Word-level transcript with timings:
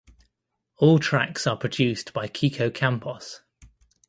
All 0.77 0.97
tracks 0.97 1.45
are 1.45 1.55
produced 1.55 2.11
by 2.11 2.27
Kiko 2.27 2.73
Campos. 2.73 3.41